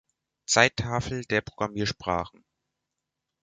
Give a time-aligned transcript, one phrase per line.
[0.47, 2.43] Zeittafel der Programmiersprachen